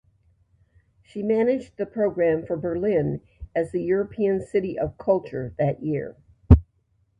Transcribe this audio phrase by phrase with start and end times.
[1.03, 3.21] She managed the program for Berlin
[3.53, 6.15] as the European City of Culture that year.